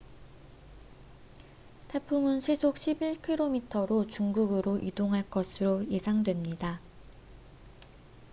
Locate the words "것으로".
5.29-5.87